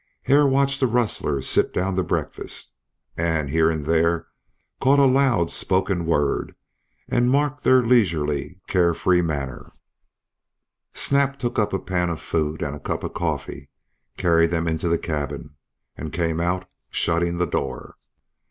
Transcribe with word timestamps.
Hare 0.23 0.47
watched 0.47 0.79
the 0.79 0.87
rustlers 0.87 1.47
sit 1.47 1.75
down 1.75 1.95
to 1.95 2.01
breakfast, 2.03 2.73
and 3.15 3.51
here 3.51 3.69
and 3.69 3.85
there 3.85 4.25
caught 4.81 4.97
a 4.97 5.05
loud 5.05 5.51
spoken 5.51 6.07
word, 6.07 6.55
and 7.07 7.29
marked 7.29 7.63
their 7.63 7.83
leisurely 7.83 8.59
care 8.65 8.95
free 8.95 9.21
manner. 9.21 9.73
Snap 10.95 11.33
Naab 11.33 11.39
took 11.39 11.59
up 11.59 11.71
a 11.71 11.77
pan 11.77 12.09
of 12.09 12.19
food 12.19 12.63
and 12.63 12.75
a 12.75 12.79
cup 12.79 13.03
of 13.03 13.13
coffee, 13.13 13.69
carried 14.17 14.49
them 14.49 14.67
into 14.67 14.89
the 14.89 14.97
cabin, 14.97 15.51
and 15.95 16.11
came 16.11 16.39
out, 16.39 16.67
shutting 16.89 17.37
the 17.37 17.45
door. 17.45 17.95